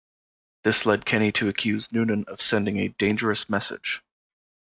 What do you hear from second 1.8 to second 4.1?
Noonan of sending a "dangerous message".